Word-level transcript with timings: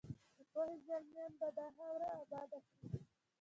د 0.37 0.39
پوهې 0.51 0.75
زلمیان 0.87 1.31
به 1.39 1.47
دا 1.57 1.65
خاوره 1.75 2.07
اباده 2.21 2.59
کړي. 2.67 2.97